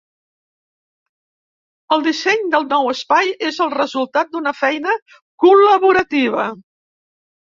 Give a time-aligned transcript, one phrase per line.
[1.97, 4.95] El disseny del nou espai és el resultat d'una feina
[5.45, 6.47] col·laborativa.